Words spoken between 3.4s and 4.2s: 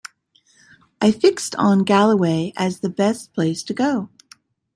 to go.